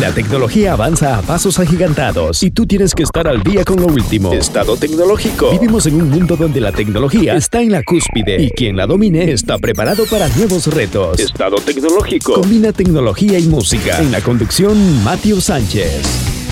[0.00, 3.86] La tecnología avanza a pasos agigantados y tú tienes que estar al día con lo
[3.86, 4.32] último.
[4.32, 5.50] Estado tecnológico.
[5.52, 9.32] Vivimos en un mundo donde la tecnología está en la cúspide y quien la domine
[9.32, 11.18] está preparado para nuevos retos.
[11.18, 12.34] Estado tecnológico.
[12.34, 13.98] Combina tecnología y música.
[13.98, 16.02] En la conducción, Matthew Sánchez.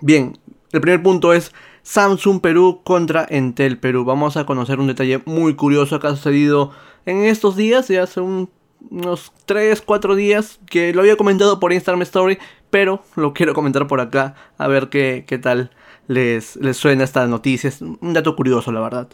[0.00, 0.38] Bien,
[0.72, 4.04] el primer punto es Samsung Perú contra Entel Perú.
[4.04, 6.70] Vamos a conocer un detalle muy curioso que ha sucedido
[7.06, 12.02] en estos días, ya hace unos 3, 4 días, que lo había comentado por Instagram
[12.02, 12.38] Story,
[12.70, 15.70] pero lo quiero comentar por acá, a ver qué, qué tal
[16.06, 17.68] les, les suena esta noticia.
[17.68, 19.08] Es un dato curioso, la verdad.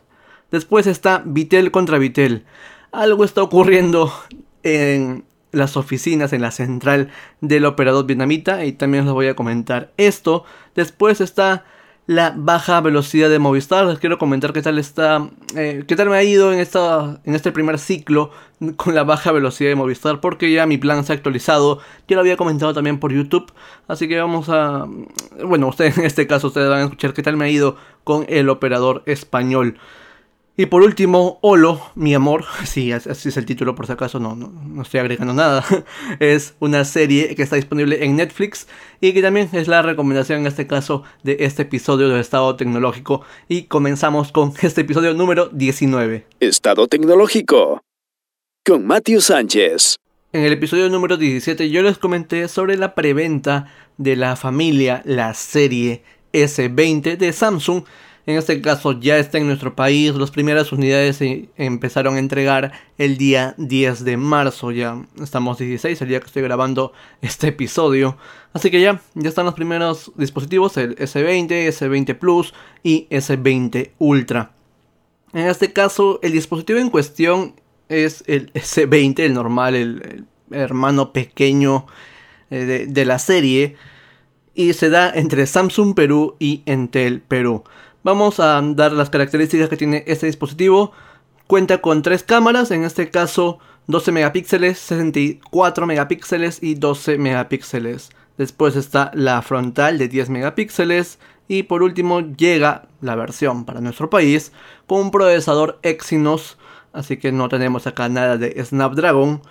[0.51, 2.45] Después está Vitel contra Vitel.
[2.93, 4.13] Algo está ocurriendo
[4.63, 9.93] en las oficinas, en la central del operador vietnamita, y también os voy a comentar
[9.97, 10.45] esto.
[10.75, 11.65] Después está
[12.09, 13.85] la baja velocidad de Movistar.
[13.85, 17.35] Les quiero comentar qué tal está, eh, qué tal me ha ido en, esta, en
[17.35, 18.31] este primer ciclo
[18.77, 21.81] con la baja velocidad de Movistar, porque ya mi plan se ha actualizado.
[22.09, 23.53] Ya lo había comentado también por YouTube,
[23.89, 24.87] así que vamos a,
[25.45, 28.25] bueno, ustedes en este caso ustedes van a escuchar qué tal me ha ido con
[28.31, 29.79] el operador español.
[30.61, 34.35] Y por último, Olo, mi amor, sí, así es el título por si acaso, no,
[34.35, 35.65] no, estoy agregando nada.
[36.19, 38.67] es una serie que está disponible en Netflix
[39.01, 43.23] y que también es la recomendación en este caso de este episodio del Estado Tecnológico.
[43.49, 46.27] Y comenzamos con este episodio número 19.
[46.41, 47.81] Estado Tecnológico
[48.67, 49.95] con Matthew Sánchez.
[50.33, 55.35] En el episodio número 17 yo les comenté sobre la preventa de la familia, la
[55.35, 57.85] serie S20 de Samsung
[58.29, 60.15] en este caso ya está en nuestro país.
[60.15, 64.71] Las primeras unidades se empezaron a entregar el día 10 de marzo.
[64.71, 68.19] Ya estamos 16, el día que estoy grabando este episodio.
[68.53, 72.53] Así que ya, ya están los primeros dispositivos, el S20, S20 Plus
[72.83, 74.53] y S20 Ultra.
[75.33, 77.55] En este caso, el dispositivo en cuestión
[77.89, 81.87] es el S20, el normal, el, hermano pequeño
[82.51, 83.77] eh, de, de la serie.
[84.55, 87.65] Y se da entre Samsung Perú y Entel Perú.
[88.09, 90.93] Vamos a dar las características que tiene este dispositivo.
[91.47, 98.09] Cuenta con tres cámaras, en este caso 12 megapíxeles, 64 megapíxeles y 12 megapíxeles.
[98.39, 101.19] Después está la frontal de 10 megapíxeles.
[101.49, 104.53] Y por último llega la versión para nuestro país
[104.87, 106.57] con un procesador Exynos.
[106.95, 109.43] Así que no tenemos acá nada de Snapdragon.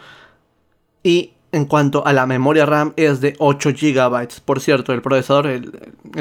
[1.03, 4.27] Y en cuanto a la memoria RAM es de 8 GB.
[4.43, 5.71] Por cierto, el procesador, el,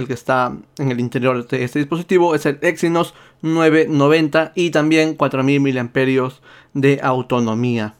[0.06, 5.60] que está en el interior de este dispositivo, es el Exynos 990 y también 4000
[5.60, 6.32] mAh
[6.74, 7.94] de autonomía.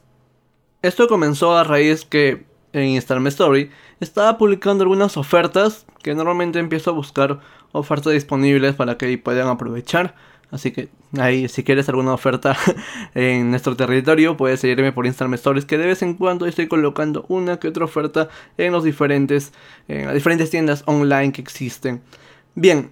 [0.82, 3.70] Esto comenzó a raíz que en Instagram Story
[4.00, 7.40] estaba publicando algunas ofertas que normalmente empiezo a buscar
[7.72, 10.14] ofertas disponibles para que puedan aprovechar.
[10.50, 12.56] Así que ahí, si quieres alguna oferta
[13.14, 17.26] en nuestro territorio, puedes seguirme por Instagram Stories, que de vez en cuando estoy colocando
[17.28, 19.52] una que otra oferta en los diferentes,
[19.88, 22.00] en las diferentes tiendas online que existen.
[22.54, 22.90] Bien,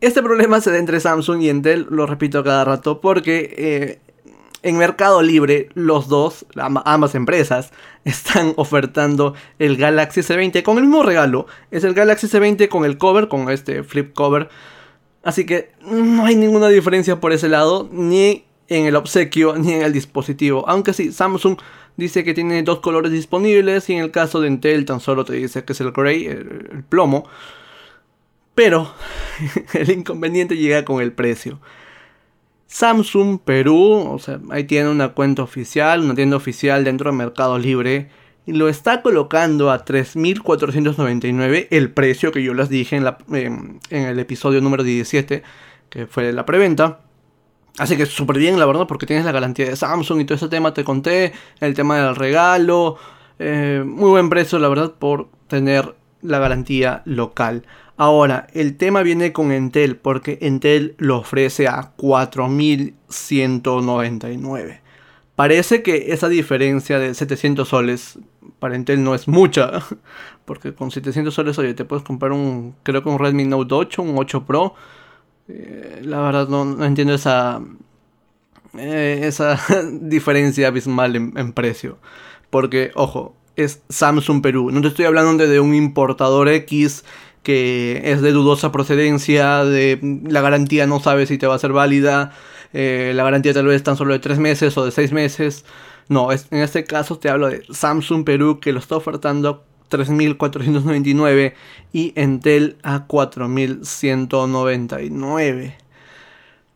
[0.00, 4.00] este problema se da entre Samsung y Intel, lo repito cada rato, porque eh,
[4.62, 7.70] en Mercado Libre los dos, ambas empresas,
[8.04, 11.46] están ofertando el Galaxy S20 con el mismo regalo.
[11.70, 14.48] Es el Galaxy S20 con el cover, con este flip cover
[15.26, 19.82] Así que no hay ninguna diferencia por ese lado, ni en el obsequio, ni en
[19.82, 20.64] el dispositivo.
[20.68, 21.58] Aunque sí, Samsung
[21.96, 25.32] dice que tiene dos colores disponibles y en el caso de Intel tan solo te
[25.32, 27.26] dice que es el gray, el, plomo.
[28.54, 28.94] Pero
[29.74, 31.58] el inconveniente llega con el precio.
[32.68, 37.58] Samsung Perú, o sea, ahí tiene una cuenta oficial, una tienda oficial dentro de Mercado
[37.58, 38.10] Libre
[38.46, 44.18] lo está colocando a 3.499 el precio que yo les dije en, la, en el
[44.18, 45.42] episodio número 17,
[45.90, 47.00] que fue la preventa.
[47.78, 50.48] Así que súper bien, la verdad, porque tienes la garantía de Samsung y todo ese
[50.48, 52.96] tema te conté, el tema del regalo.
[53.38, 57.66] Eh, muy buen precio, la verdad, por tener la garantía local.
[57.98, 64.80] Ahora, el tema viene con Entel, porque Entel lo ofrece a 4.199.
[65.36, 68.18] Parece que esa diferencia de 700 soles
[68.58, 69.82] para no es mucha.
[70.46, 74.02] Porque con 700 soles, oye, te puedes comprar un, creo que un Redmi Note 8,
[74.02, 74.74] un 8 Pro.
[75.48, 77.60] Eh, la verdad no, entiendo esa,
[78.78, 79.60] eh, esa
[80.00, 81.98] diferencia abismal en, precio.
[82.48, 84.70] Porque, ojo, es Samsung Perú.
[84.70, 87.04] No te estoy hablando de, un importador X
[87.42, 91.72] que es de dudosa procedencia, de la garantía no sabe si te va a ser
[91.72, 92.32] válida,
[92.72, 95.64] eh, la garantía tal vez tan solo de 3 meses o de 6 meses.
[96.08, 101.54] No, es, en este caso te hablo de Samsung Perú que lo está ofertando 3.499
[101.92, 105.74] y Entel a 4.199.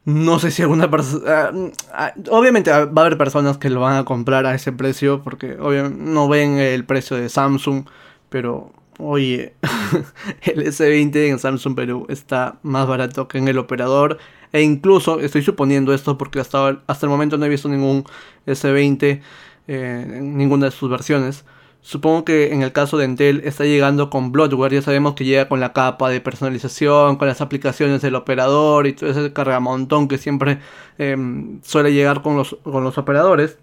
[0.04, 1.30] No sé si alguna persona...
[1.30, 1.52] Ah,
[1.92, 5.56] ah, obviamente va a haber personas que lo van a comprar a ese precio porque
[5.60, 7.84] obviamente no ven el precio de Samsung,
[8.28, 9.54] pero oye,
[10.42, 14.18] el S20 en Samsung Perú está más barato que en el operador.
[14.52, 18.04] E incluso, estoy suponiendo esto porque hasta, hasta el momento no he visto ningún
[18.46, 19.20] S20
[19.68, 21.44] eh, en ninguna de sus versiones.
[21.82, 25.48] Supongo que en el caso de Entel está llegando con Bloodware, ya sabemos que llega
[25.48, 30.18] con la capa de personalización, con las aplicaciones del operador y todo ese cargamontón que
[30.18, 30.58] siempre
[30.98, 33.58] em, suele llegar con los, con los operadores.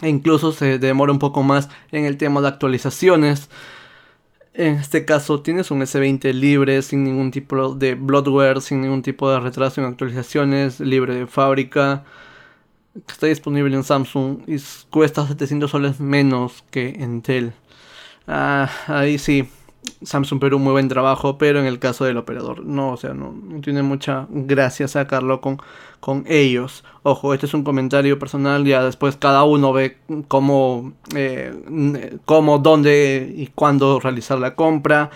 [0.00, 3.50] E incluso se demora un poco más en el tema de actualizaciones.
[4.54, 9.30] En este caso tienes un S20 libre, sin ningún tipo de bloatware, sin ningún tipo
[9.30, 12.04] de retraso en actualizaciones, libre de fábrica
[13.06, 14.56] que está disponible en Samsung y
[14.90, 17.52] cuesta 700 soles menos que Entel.
[18.26, 19.48] Ah, ahí sí,
[20.04, 23.34] Samsung Perú muy buen trabajo, pero en el caso del operador no, o sea, no,
[23.62, 25.58] tiene mucha gracia sacarlo con,
[26.00, 26.84] con ellos.
[27.02, 33.32] Ojo, este es un comentario personal, ya después cada uno ve cómo, eh, cómo dónde
[33.36, 35.10] y cuándo realizar la compra.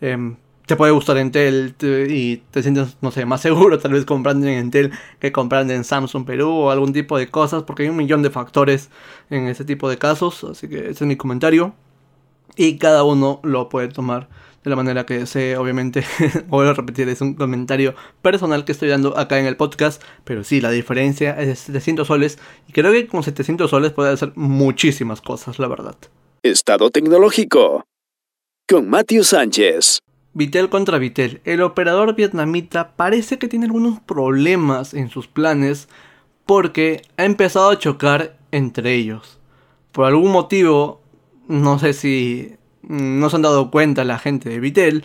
[0.00, 0.36] Em,
[0.68, 1.74] te puede gustar Entel
[2.10, 5.82] y te sientes, no sé, más seguro tal vez comprando en Entel que comprando en
[5.82, 8.90] Samsung Perú o algún tipo de cosas, porque hay un millón de factores
[9.30, 11.74] en ese tipo de casos, así que ese es mi comentario.
[12.58, 14.28] Y cada uno lo puede tomar
[14.64, 16.04] de la manera que desee, obviamente,
[16.48, 20.42] voy a repetir, es un comentario personal que estoy dando acá en el podcast, pero
[20.42, 24.32] sí, la diferencia es de 700 soles y creo que con 700 soles puede hacer
[24.34, 25.94] muchísimas cosas, la verdad.
[26.42, 27.84] Estado tecnológico
[28.68, 30.00] con Matthew Sánchez.
[30.34, 31.40] Vitel contra Vitel.
[31.44, 35.88] El operador vietnamita parece que tiene algunos problemas en sus planes
[36.44, 39.38] porque ha empezado a chocar entre ellos.
[39.92, 41.00] Por algún motivo,
[41.48, 45.04] no sé si no se han dado cuenta la gente de Vitel,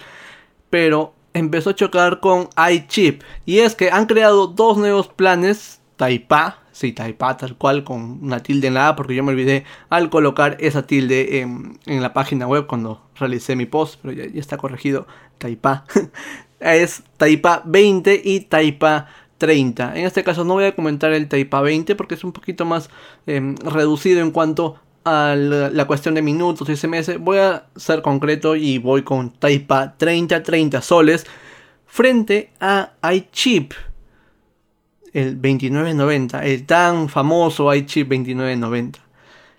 [0.69, 3.24] pero empezó a chocar con iChip.
[3.45, 8.42] Y es que han creado dos nuevos planes, Taipa, sí, Taipa tal cual, con una
[8.42, 12.48] tilde en la A, porque yo me olvidé al colocar esa tilde en, la página
[12.48, 15.07] web cuando realicé mi post, pero ya, está corregido,
[15.38, 15.86] Taipa.
[16.60, 19.07] es Taipa 20 y Taipa
[19.38, 19.98] 30.
[19.98, 22.90] En este caso no voy a comentar el Taipa 20 porque es un poquito más
[23.28, 27.19] em, reducido en cuanto a la, cuestión de minutos y SMS.
[27.19, 31.25] Voy a ser concreto y voy con Taipa 30, 30 soles
[31.85, 33.73] frente a iChip
[35.13, 39.00] el 2990, el tan famoso iChip 2990.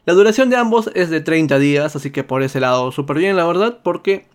[0.06, 3.36] La duración de ambos es de 30 días, así que por ese lado súper bien,
[3.36, 4.26] la verdad, porque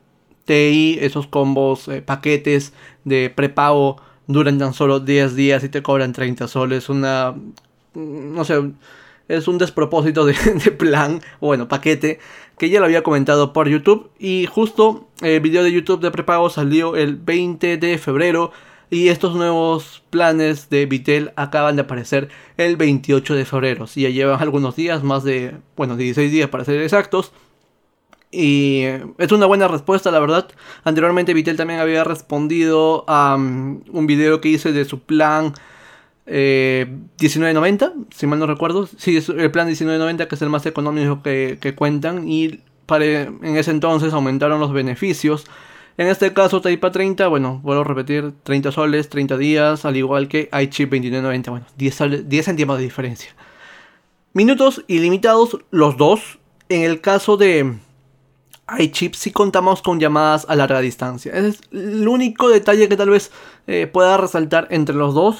[0.46, 2.74] TI, esos combos, eh, paquetes
[3.04, 6.90] de prepago duran tan solo 10 días y te cobran 30 soles.
[6.90, 7.36] Una.
[7.94, 8.56] No sé.
[9.30, 10.34] Es un despropósito de,
[10.78, 12.20] plan, bueno, paquete,
[12.58, 14.10] que ya lo había comentado por YouTube.
[14.20, 18.52] Y justo el video de YouTube de prepago salió el 20 de febrero
[18.90, 23.86] y estos nuevos planes de Vitel acaban de aparecer el 28 de febrero.
[23.86, 27.32] Si ya llevan algunos días, más de, bueno, 16 días para ser exactos.
[28.32, 28.84] Y
[29.18, 30.48] es una buena respuesta, la verdad.
[30.84, 35.54] Anteriormente Vitel también había respondido a um, un video que hice de su plan
[36.30, 38.88] 1990, eh, si mal no recuerdo.
[38.98, 42.28] Sí, es el plan 1990 que es el más económico que, cuentan.
[42.28, 45.46] Y para, en ese entonces aumentaron los beneficios
[46.00, 50.30] en este caso, Taipa 30, bueno, vuelvo a repetir, 30 soles, 30 días, al igual
[50.30, 53.36] que iChip 2990, bueno, 10, 10 céntimos de diferencia.
[54.32, 56.40] Minutos ilimitados, los dos.
[56.70, 57.80] En el caso de
[58.78, 61.32] iChip, sí contamos con llamadas a larga distancia.
[61.34, 63.32] es el único detalle que tal vez
[63.68, 65.40] eh, pueda resaltar entre los dos,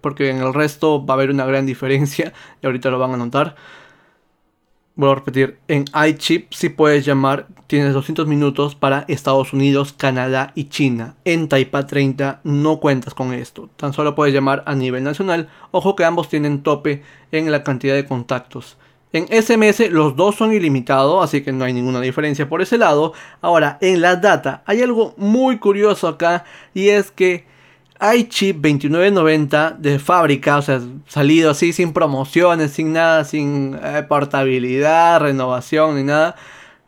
[0.00, 3.16] porque en el resto va a haber una gran diferencia, y ahorita lo van a
[3.16, 3.56] notar.
[4.94, 10.50] Vuelvo a repetir, en iChip si puedes llamar, tienes 200 minutos para Estados Unidos, Canadá
[10.56, 11.14] y China.
[11.24, 15.50] En Taipa 30 no cuentas con esto, tan solo puedes llamar a nivel nacional.
[15.70, 18.76] Ojo que ambos tienen tope en la cantidad de contactos.
[19.12, 23.14] En SMS los dos son ilimitados, así que no hay ninguna diferencia por ese lado.
[23.40, 27.46] Ahora, en la data hay algo muy curioso acá y es que
[28.28, 35.20] chip 2990 de fábrica, o sea, salido así sin promociones, sin nada, sin eh, portabilidad,
[35.20, 36.36] renovación ni nada.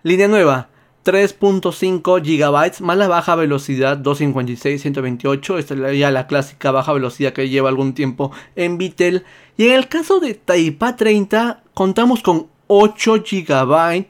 [0.02, 0.68] Línea nueva,
[1.04, 7.32] 3.5 GB más la baja velocidad 256 128 esta es ya la clásica baja velocidad
[7.32, 9.24] que lleva algún tiempo en Vitel
[9.56, 14.04] y en el caso de Taipa 30 contamos con 8 GB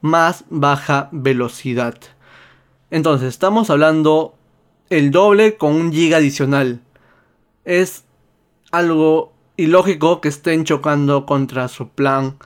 [0.00, 1.96] más baja velocidad
[2.90, 4.36] Entonces, estamos hablando
[4.88, 6.80] el doble con un giga adicional.
[7.66, 8.04] Es
[8.72, 12.38] algo ilógico que estén chocando contra su plan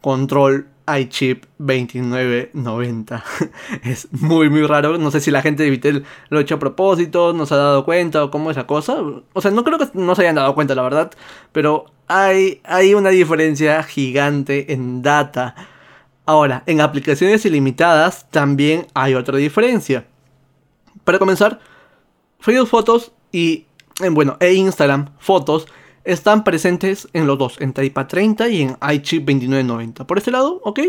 [0.00, 0.66] control
[0.98, 3.24] iChip 2990.
[3.84, 4.96] es muy muy raro.
[4.96, 7.58] No sé si la gente de Vitel lo ha hecho a propósito, no se ha
[7.58, 8.96] dado cuenta o cómo es la cosa.
[9.34, 11.10] O sea, no creo que no se hayan dado cuenta, la verdad.
[11.52, 15.54] Pero hay, una diferencia gigante en data.
[16.26, 20.06] Ahora, en aplicaciones ilimitadas también hay otra diferencia.
[21.04, 21.60] Para comenzar,
[22.38, 23.66] Facebook Fotos y,
[24.10, 25.66] bueno, e Instagram Fotos
[26.04, 30.06] están presentes en los dos, en Taipa 30 y en iChip 2990.
[30.06, 30.80] Por este lado, ok,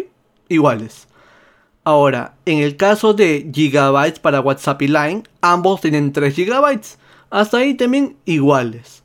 [0.50, 1.08] iguales.
[1.86, 6.98] Ahora, en el caso de gigabytes para WhatsApp y Line, ambos tienen 3 gigabytes.
[7.30, 9.03] Hasta ahí también iguales.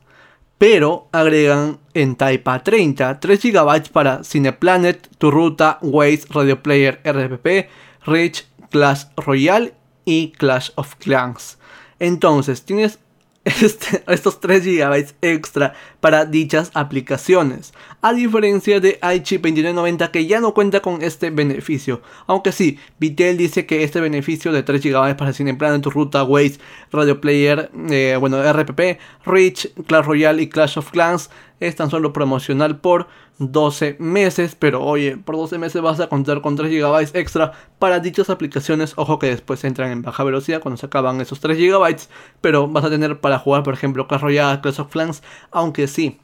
[0.59, 7.69] Pero agregan en Taipa 30 3 gigabytes para Cineplanet, Tu Ruta, Waze, Radio Player, RPP,
[8.05, 9.73] Rich, Clash Royale
[10.03, 11.57] y Clash of Clans.
[11.97, 12.99] Entonces, tienes
[13.45, 20.39] este, estos 3 GB extra para dichas aplicaciones, a diferencia de iChip 2990 que ya
[20.39, 22.01] no cuenta con este beneficio.
[22.27, 26.23] Aunque sí, Vitel dice que este beneficio de 3 GB para Cineplan en tu ruta,
[26.23, 26.59] Waze,
[26.91, 31.29] Radio Player, eh, bueno, RPP, Reach, Clash Royale y Clash of Clans
[31.59, 33.07] es tan solo promocional por
[33.39, 37.99] 12 meses, pero oye, por 12 meses vas a contar con 3 GB extra para
[37.99, 38.93] dichas aplicaciones.
[38.97, 41.95] Ojo que después entran en baja velocidad cuando se acaban esos 3 GB,
[42.41, 46.19] pero vas a tener para jugar, por ejemplo, Clash Royale, Clash of Clans, aunque sí.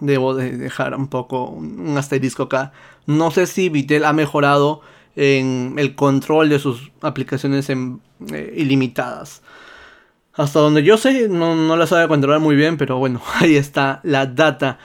[0.00, 2.72] Debo de dejar un poco un asterisco acá.
[3.06, 4.80] No sé si Vitel ha mejorado
[5.16, 9.42] en el control de sus aplicaciones eh, ilimitadas.
[10.34, 14.00] Hasta donde yo sé, no, no la sabe controlar muy bien, pero bueno, ahí está
[14.02, 14.78] la data.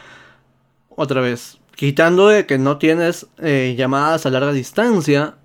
[0.89, 5.35] Otra vez, quitando de que no tienes eh, llamadas a larga distancia,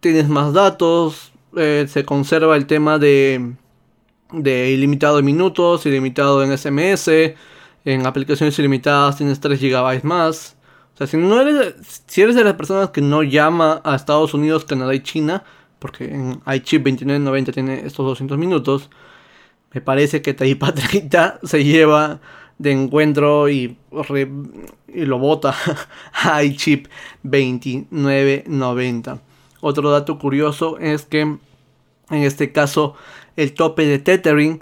[0.00, 3.54] tienes más datos, eh, se conserva el tema de,
[4.32, 7.34] de ilimitado en minutos, ilimitado en SMS,
[7.86, 10.56] en aplicaciones ilimitadas tienes 3 GB más.
[10.94, 14.34] O sea, si, no eres, si eres de las personas que no llama a Estados
[14.34, 15.44] Unidos, Canadá y China,
[15.78, 18.90] porque en iChip 2990 tiene estos 200 minutos,
[19.72, 22.20] me parece que Taipa 30 se lleva
[22.58, 23.76] de encuentro y,
[24.88, 25.54] y lo bota
[26.12, 26.88] a iChip
[27.22, 29.20] 2990.
[29.60, 31.40] Otro dato curioso es que en
[32.10, 32.96] este caso
[33.36, 34.60] el tope de tethering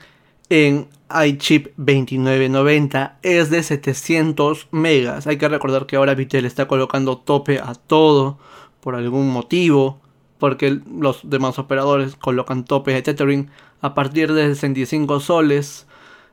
[0.50, 5.26] en iChip 2990 es de 700 megas.
[5.26, 8.38] Hay que recordar que ahora Vitel está colocando tope a todo
[8.80, 10.00] por algún motivo
[10.38, 15.87] porque los demás operadores colocan tope de tethering a partir de 65 soles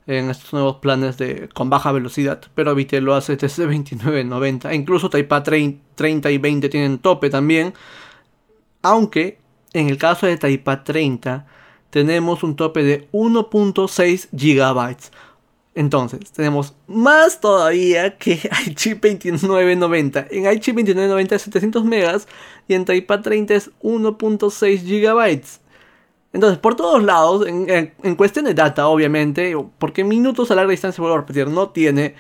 [0.08, 4.74] en estos nuevos planes de con baja velocidad, pero Vitel lo hace desde 29.90.
[4.74, 7.74] Incluso Taipa 30 y 20 tienen tope también,
[8.82, 9.40] aunque
[9.74, 11.46] en el caso de Taipa 30
[11.92, 14.98] tenemos un tope de 1.6 GB.
[15.74, 18.34] Entonces, tenemos más todavía que
[18.68, 20.28] iChip 2990.
[20.32, 22.28] En iChip 2990 es 700 megas
[22.68, 25.42] y en Taipa 30 es 1.6 GB.
[26.34, 31.18] Entonces, por todos lados, en, cuestión de data, obviamente, porque minutos a larga distancia, vuelvo
[31.18, 32.16] a repetir, no tiene.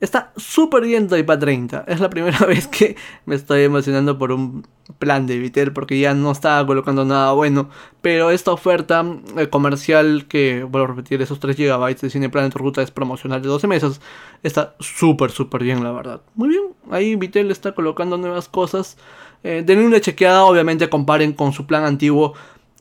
[0.00, 1.84] Está súper bien Taipa 30.
[1.86, 4.66] Es la primera vez que me estoy emocionando por un
[4.98, 7.68] plan de Vitel porque ya no estaba colocando nada bueno.
[8.00, 9.04] Pero esta oferta
[9.36, 12.80] eh, comercial que, vuelvo a repetir, esos 3 GB de Cine Plan en tu ruta
[12.80, 14.00] es promocional de 12 meses.
[14.42, 16.22] Está súper, súper bien, la verdad.
[16.34, 18.96] Muy bien, ahí Vitel está colocando nuevas cosas.
[19.42, 22.34] Eh, denle una chequeada, obviamente comparen con su plan antiguo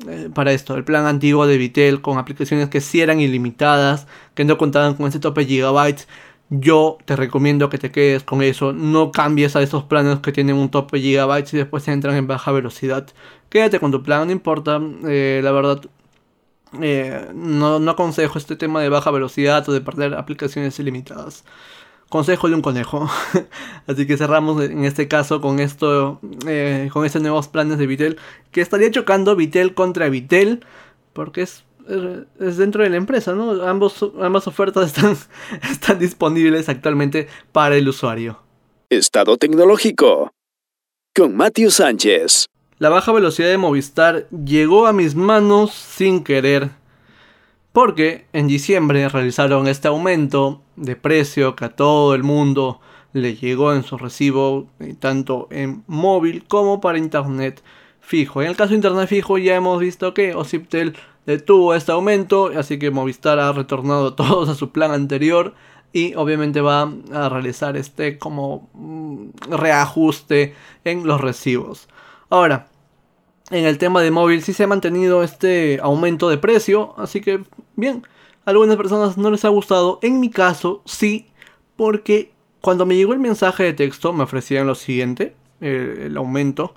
[0.07, 4.45] eh, para esto, el plan antiguo de Vitel con aplicaciones que sí eran ilimitadas, que
[4.45, 6.07] no contaban con ese tope de gigabytes.
[6.49, 8.73] Yo te recomiendo que te quedes con eso.
[8.73, 12.51] No cambies a esos planes que tienen un tope gigabytes y después entran en baja
[12.51, 13.07] velocidad.
[13.49, 14.81] Quédate con tu plan, no importa.
[15.07, 15.81] Eh, la verdad,
[16.81, 21.43] eh, no, no aconsejo este tema de baja velocidad o de perder aplicaciones ilimitadas
[22.09, 23.09] consejo de un conejo.
[23.87, 28.17] Así que cerramos en este caso con esto, eh, con estos nuevos planes de Vitel,
[28.51, 30.65] que estaría chocando Vitel contra Vitel,
[31.13, 31.63] porque es,
[32.39, 33.63] es dentro de la empresa, ¿no?
[33.63, 35.17] Ambos, ambas ofertas están,
[35.69, 38.39] están disponibles actualmente para el usuario.
[38.89, 40.31] Estado tecnológico
[41.15, 42.45] con Matthew Sánchez.
[42.77, 46.69] La baja velocidad de Movistar llegó a mis manos sin querer
[47.73, 52.79] porque en diciembre realizaron este aumento de precio que a todo el mundo
[53.13, 57.61] le llegó en su recibo, eh, tanto en móvil como para internet
[58.09, 58.41] fijo.
[58.41, 60.95] En el caso de internet fijo ya hemos visto que Ociptel
[61.27, 65.53] detuvo este aumento, así que Movistar ha retornado todos a su plan anterior
[65.93, 71.87] y obviamente va a realizar este como mm, reajuste en los recibos.
[72.29, 72.67] Ahora,
[73.51, 77.41] En el tema de móvil sí se ha mantenido este aumento de precio, así que
[77.75, 78.03] bien,
[78.45, 81.27] a algunas personas no les ha gustado, en mi caso sí,
[81.75, 86.75] porque cuando me llegó el mensaje de texto me ofrecían lo siguiente, el, aumento,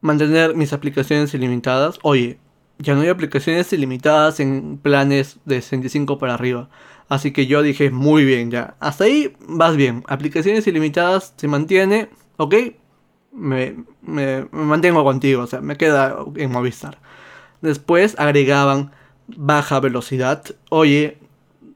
[0.00, 2.38] mantener mis aplicaciones ilimitadas, oye,
[2.78, 6.68] ya no hay aplicaciones ilimitadas en planes de 65 para arriba.
[7.08, 8.76] Así que yo dije, muy bien, ya.
[8.80, 10.04] Hasta ahí vas bien.
[10.06, 12.54] Aplicaciones ilimitadas se mantiene, ok,
[13.32, 13.76] me,
[14.52, 16.98] mantengo contigo, o sea, me queda en Movistar.
[17.60, 18.92] Después agregaban
[19.26, 20.44] baja velocidad.
[20.70, 21.18] Oye,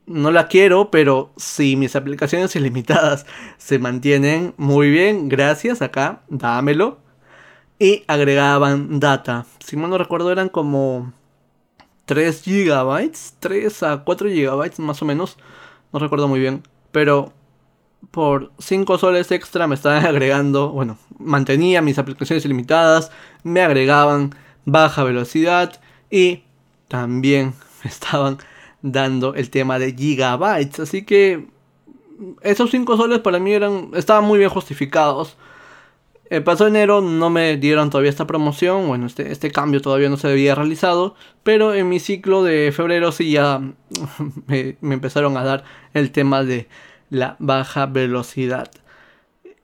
[0.06, 3.26] no la quiero, pero si mis aplicaciones ilimitadas
[3.58, 7.03] se mantienen muy bien, gracias, acá, dámelo.
[7.78, 9.46] Y agregaban data.
[9.64, 11.12] Si mal no recuerdo, eran como
[12.06, 15.36] 3 GB, 3 a 4 GB más o menos.
[15.92, 16.62] No recuerdo muy bien.
[16.92, 17.32] Pero
[18.10, 23.10] por 5 soles extra me estaban agregando, bueno, mantenía mis aplicaciones ilimitadas,
[23.42, 26.44] me agregaban baja velocidad y
[26.88, 27.54] también
[27.84, 28.38] me estaban
[28.82, 30.80] dando el tema de gigabytes.
[30.80, 31.48] Así que
[32.42, 35.36] esos 5 soles para mí eran estaban muy bien justificados.
[36.34, 40.16] El pasado enero no me dieron todavía esta promoción, bueno, este, este cambio todavía no
[40.16, 41.14] se había realizado,
[41.44, 43.60] pero en mi ciclo de febrero sí ya
[44.46, 45.62] me empezaron a dar
[45.92, 46.66] el tema de
[47.08, 48.68] la baja velocidad.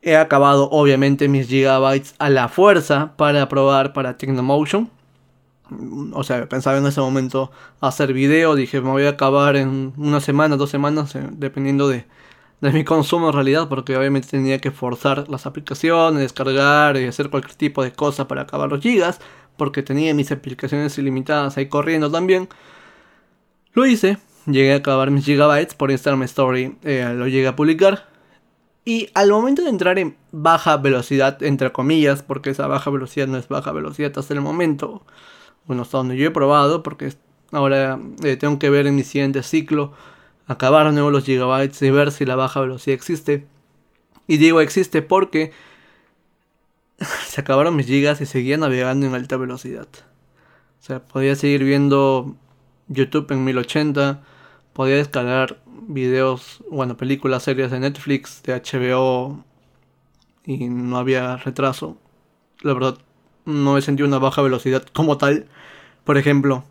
[0.01, 4.91] He acabado obviamente mis gigabytes a la fuerza para probar para Technomotion.
[6.13, 7.51] O sea, pensaba en ese momento
[7.81, 12.07] hacer video, dije me voy a acabar en una semana, dos semanas, eh, dependiendo de,
[12.61, 17.31] de mi consumo en realidad, porque obviamente tenía que forzar las aplicaciones, descargar y hacer
[17.31, 19.21] cualquier tipo de cosa para acabar los gigas,
[19.57, 22.49] porque tenía mis aplicaciones ilimitadas ahí corriendo también.
[23.73, 28.09] Lo hice, llegué a acabar mis gigabytes por Instagram Story, eh, lo llegué a publicar.
[28.85, 33.39] Y al momento de entrar en baja velocidad, entre comillas, porque esa baja velocidad no
[33.39, 35.05] es baja velocidad hasta el momento,
[35.67, 37.13] bueno, hasta donde yo he probado, porque
[37.53, 39.93] ahora eh, tengo que ver en mi siguiente ciclo,
[40.51, 43.47] acabar de los gigabytes y ver si la baja velocidad existe.
[44.27, 45.53] Y digo existe porque
[47.27, 49.87] se acabaron mis gigas y seguía navegando en alta velocidad.
[50.81, 52.35] O sea, podía seguir viendo
[52.89, 54.23] YouTube en 1080,
[54.73, 59.45] podía descargar videos, bueno, películas, series de Netflix, de HBO
[60.45, 61.97] y no había retraso.
[62.63, 62.99] La verdad,
[63.45, 65.47] no he sentido una baja velocidad como tal.
[66.05, 66.65] Por ejemplo,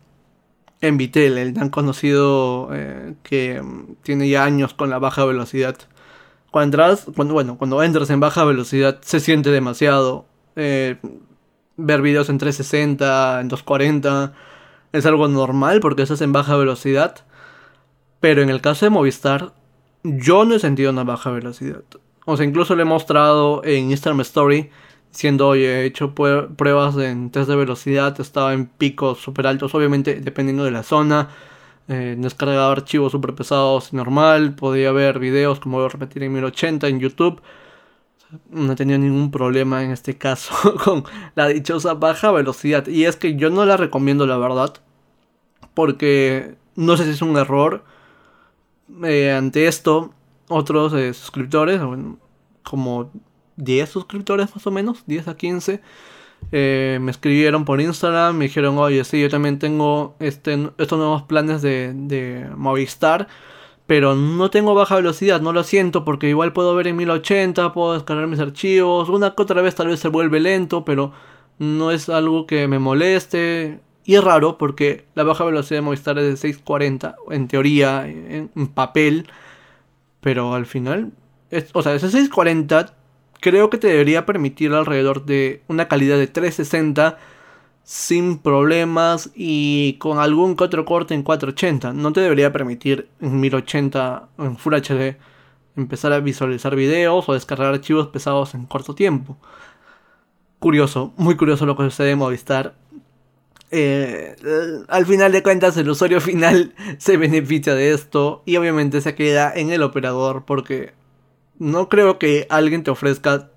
[0.80, 3.62] en Vitel, el tan conocido eh, que
[4.02, 5.76] tiene ya años con la baja velocidad.
[6.50, 10.26] Cuando entras, bueno, cuando entras en baja velocidad se siente demasiado.
[10.56, 10.96] Eh,
[11.76, 14.32] ver videos en 360, en 240
[14.92, 17.16] es algo normal porque estás en baja velocidad.
[18.20, 19.52] Pero en el caso de Movistar,
[20.02, 21.82] yo no he sentido una baja velocidad.
[22.26, 24.70] O sea, incluso le he mostrado en Instagram Story
[25.12, 30.20] diciendo, oye, he hecho pruebas en test de velocidad, estaba en picos super altos, obviamente
[30.20, 31.28] dependiendo de la zona.
[31.88, 36.86] Eh, descargaba archivos super pesados normal, podía ver videos como voy a repetir en 1080
[36.88, 37.42] en YouTube.
[38.50, 42.86] No tenía ningún problema en este caso con la dichosa baja velocidad.
[42.86, 44.74] Y es que yo no la recomiendo, la verdad.
[45.74, 47.84] Porque no sé si es un error.
[49.04, 50.14] Eh, ante esto,
[50.48, 51.80] otros eh, suscriptores,
[52.62, 53.10] como
[53.60, 55.80] 10 suscriptores más o menos, 10 a 15,
[56.52, 61.22] eh, me escribieron por Instagram, me dijeron, oye, sí, yo también tengo este, estos nuevos
[61.22, 63.28] planes de, Movistar
[63.86, 67.94] pero no tengo baja velocidad, no lo siento porque igual puedo ver en 1080, puedo
[67.94, 71.12] descargar mis archivos, una que otra vez tal vez se vuelve lento, pero
[71.58, 73.80] no es algo que me moleste.
[74.04, 78.48] Y es raro porque la baja velocidad de Movistar es de 640, en teoría, en,
[78.68, 79.28] papel,
[80.20, 81.12] pero al final,
[81.72, 82.94] o sea, ese 640
[83.40, 87.18] creo que te debería permitir alrededor de una calidad de 360
[87.82, 91.92] sin problemas y con algún que otro corte en 480.
[91.92, 95.16] No te debería permitir en 1080 en Full HD
[95.76, 99.36] empezar a visualizar videos o descargar archivos pesados en corto tiempo.
[100.58, 102.74] Curioso, muy curioso lo que sucede en Movistar.
[103.72, 104.36] Eh,
[104.88, 109.52] al final de cuentas el usuario final se beneficia de esto y obviamente se queda
[109.54, 110.92] en el operador porque
[111.60, 113.50] no creo que alguien te ofrezca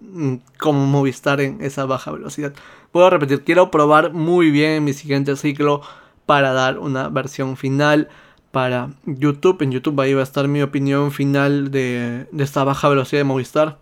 [0.00, 2.54] mm, como Movistar en esa baja velocidad.
[2.90, 5.82] Puedo repetir, quiero probar muy bien mi siguiente ciclo
[6.26, 8.08] para dar una versión final
[8.50, 9.62] para YouTube.
[9.62, 13.78] En YouTube ahí va a estar mi opinión final de, esta baja velocidad de Movistar.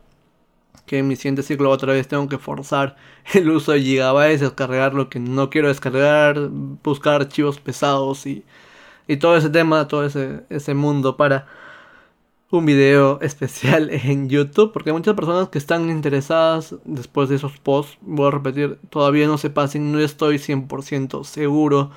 [0.84, 2.96] Que en mi siguiente ciclo otra vez tengo que forzar
[3.32, 8.44] el uso de gigabytes, descargar lo que no quiero descargar, buscar archivos pesados y,
[9.06, 11.46] y todo ese tema, todo ese mundo para
[12.50, 17.58] un video especial en YouTube porque hay muchas personas que están interesadas después de esos
[17.58, 17.98] posts.
[18.00, 21.90] Voy a repetir, todavía no se pasen, no estoy 100% seguro.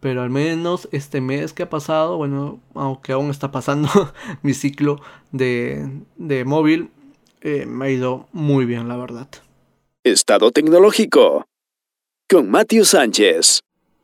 [0.00, 3.88] Pero al menos este mes que ha pasado, bueno, aunque aún está pasando
[4.42, 5.00] mi ciclo
[5.32, 6.90] de, de móvil,
[7.40, 9.28] eh, me ha ido muy bien, la verdad.
[10.02, 11.46] Estado tecnológico
[12.28, 13.60] con Matthew Sánchez.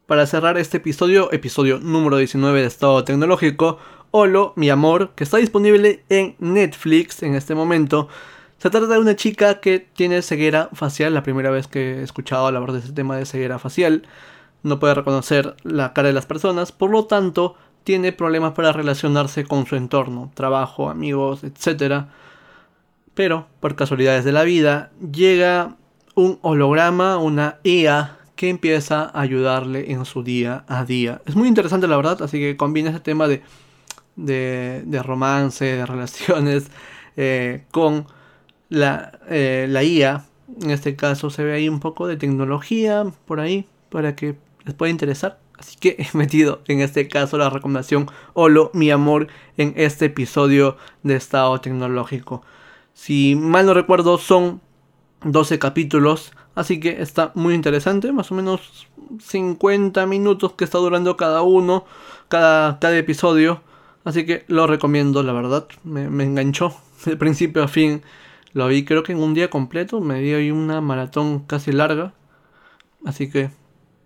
[0.06, 3.78] Para cerrar este episodio, episodio número 19 de Estado Tecnológico,
[4.12, 8.08] Olo, mi amor, que está disponible en Netflix en este momento.
[8.58, 12.46] Se trata de una chica que tiene ceguera facial, la primera vez que he escuchado
[12.46, 14.02] hablar de ese tema de ceguera facial.
[14.64, 19.44] No puede reconocer la cara de las personas, por lo tanto, tiene problemas para relacionarse
[19.44, 22.06] con su entorno, trabajo, amigos, etc.
[23.14, 25.76] Pero, por casualidades de la vida, llega
[26.16, 31.20] un holograma, una IA, que empieza a ayudarle en su día a día.
[31.26, 33.42] Es muy interesante, la verdad, así que combina ese tema de,
[34.16, 36.70] de, romance, de relaciones,
[37.16, 38.06] eh, con
[38.68, 40.24] la, eh, la IA.
[40.62, 44.74] En este caso se ve ahí un poco de tecnología por ahí, para que les
[44.74, 45.38] pueda interesar.
[45.60, 50.78] Así que he metido en este caso la recomendación Holo, mi amor, en este episodio
[51.02, 52.42] de estado tecnológico.
[52.94, 54.60] Si mal no recuerdo, son
[55.22, 56.32] 12 capítulos.
[56.54, 58.10] Así que está muy interesante.
[58.10, 58.88] Más o menos
[59.20, 61.84] 50 minutos que está durando cada uno,
[62.28, 63.62] cada, cada episodio.
[64.04, 65.68] Así que lo recomiendo, la verdad.
[65.84, 68.02] Me, enganchó de principio a fin.
[68.52, 70.00] Lo vi creo que en un día completo.
[70.00, 72.12] Me dio ahí una maratón casi larga.
[73.04, 73.50] Así que,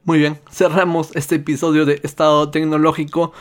[0.05, 0.39] muy bien.
[0.51, 3.33] Cerramos este episodio de estado tecnológico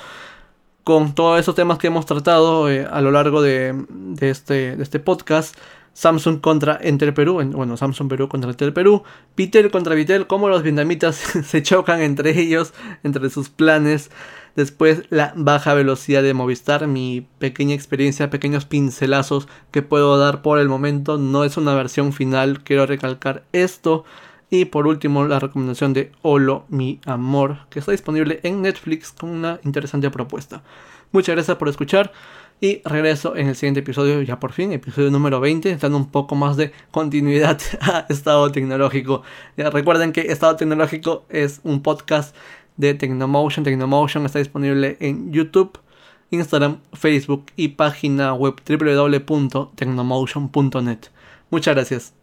[0.83, 4.83] con todos esos temas que hemos tratado eh, a lo largo de, de, este, de
[4.83, 5.55] este podcast.
[5.93, 9.03] Samsung contra Enter Perú, bueno, Samsung Perú contra Enter Perú,
[9.37, 14.09] Vitel contra Vitel, cómo los vietnamitas se chocan entre ellos, entre sus planes.
[14.55, 20.59] Después la baja velocidad de Movistar, mi pequeña experiencia, pequeños pincelazos que puedo dar por
[20.59, 24.03] el momento, no es una versión final, quiero recalcar esto.
[24.51, 29.31] Y por último, la recomendación de Holo, mi amor, que está disponible en Netflix con
[29.31, 30.61] una interesante propuesta.
[31.11, 32.11] Muchas gracias por escuchar
[32.61, 36.35] y regreso en el siguiente episodio, ya por fin, episodio número 20, dando un poco
[36.35, 39.23] más de continuidad a Estado Tecnológico.
[39.57, 42.35] Ya recuerden que Estado Tecnológico es un podcast
[42.77, 43.63] de Tecnomotion.
[43.63, 45.79] Tecnomotion está disponible en YouTube,
[46.29, 50.99] Instagram, Facebook y página web www.tecnomotion.net.
[51.49, 52.22] Muchas gracias.